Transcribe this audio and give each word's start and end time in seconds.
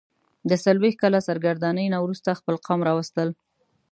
د 0.49 0.51
څلوېښت 0.63 0.97
کاله 1.01 1.19
سرګرانۍ 1.27 1.87
نه 1.93 1.99
وروسته 2.03 2.37
خپل 2.39 2.55
قوم 2.65 2.79
راوستل. 2.89 3.29